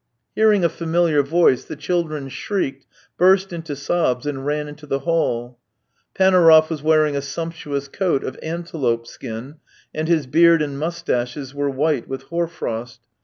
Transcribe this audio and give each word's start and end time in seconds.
Hearing 0.33 0.65
a 0.65 0.69
familiar 0.69 1.21
voice, 1.21 1.63
the 1.65 1.75
children 1.75 2.27
shrieked, 2.27 2.87
burst 3.19 3.53
into 3.53 3.75
sobs, 3.75 4.25
and 4.25 4.43
ran 4.43 4.67
into 4.67 4.87
the 4.87 5.01
hall. 5.01 5.59
Panaurov 6.15 6.71
was 6.71 6.81
wearing 6.81 7.15
a 7.15 7.21
sumptuous 7.21 7.87
coat 7.87 8.23
of 8.23 8.35
antelope 8.41 9.05
skin, 9.05 9.57
and 9.93 10.07
his 10.07 10.25
beard 10.25 10.63
and 10.63 10.79
moustaches 10.79 11.53
were 11.53 11.69
white 11.69 12.07
with 12.07 12.23
hoar 12.23 12.47
frost. 12.47 13.01